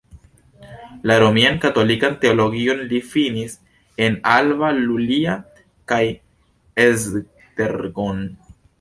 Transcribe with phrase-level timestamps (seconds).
[1.09, 3.55] La romian katolikan teologion li finis
[4.07, 5.39] en Alba Iulia
[5.93, 6.03] kaj
[6.91, 8.31] Esztergom.